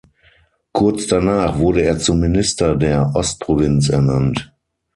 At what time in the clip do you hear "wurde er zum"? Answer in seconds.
1.59-2.19